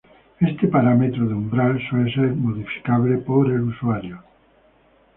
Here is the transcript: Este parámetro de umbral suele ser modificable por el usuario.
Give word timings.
Este 0.49 0.65
parámetro 0.75 1.27
de 1.27 1.35
umbral 1.35 1.79
suele 1.87 2.11
ser 2.15 2.33
modificable 2.33 3.19
por 3.19 3.51
el 3.51 3.61
usuario. 3.61 4.23